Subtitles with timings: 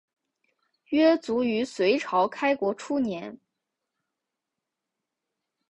[0.87, 3.37] 约卒于隋朝开国初年。